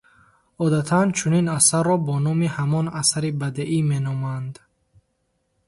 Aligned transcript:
Одатан, 0.63 1.07
чунин 1.17 1.47
асарро 1.57 1.95
бо 2.07 2.13
номи 2.25 2.47
ҳамон 2.57 2.85
асари 3.01 3.31
бадеӣ 3.41 3.79
меноманд. 3.91 4.53